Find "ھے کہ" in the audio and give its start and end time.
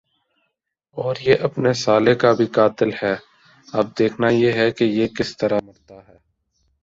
4.51-4.83